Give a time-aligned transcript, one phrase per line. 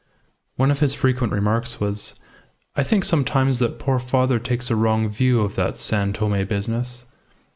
[0.55, 2.15] One of his frequent remarks was,
[2.75, 7.05] "I think sometimes that poor father takes a wrong view of that San Tome business."